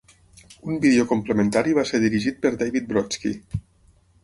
Un 0.71 0.79
vídeo 0.85 1.05
complementari 1.11 1.77
va 1.79 1.85
ser 1.91 2.01
dirigit 2.05 2.41
per 2.47 2.55
David 2.65 2.91
Brodsky. 2.95 3.37